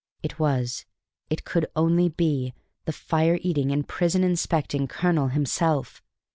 [0.23, 0.85] It was,
[1.29, 2.55] it could only be,
[2.85, 6.01] the fire eating and prison inspecting colonel himself!